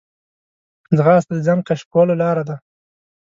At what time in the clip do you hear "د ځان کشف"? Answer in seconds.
1.35-1.87